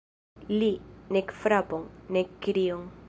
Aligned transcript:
Li: 0.61 0.69
nek 1.17 1.33
frapon, 1.43 1.85
nek 2.19 2.33
krion. 2.47 2.89